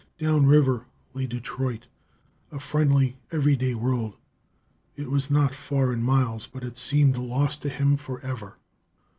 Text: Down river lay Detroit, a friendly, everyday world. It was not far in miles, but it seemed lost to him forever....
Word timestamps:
Down 0.17 0.47
river 0.47 0.87
lay 1.13 1.27
Detroit, 1.27 1.85
a 2.51 2.57
friendly, 2.57 3.17
everyday 3.31 3.75
world. 3.75 4.15
It 4.95 5.11
was 5.11 5.29
not 5.29 5.53
far 5.53 5.93
in 5.93 6.01
miles, 6.01 6.47
but 6.47 6.63
it 6.63 6.75
seemed 6.75 7.17
lost 7.19 7.61
to 7.61 7.69
him 7.69 7.97
forever.... 7.97 8.57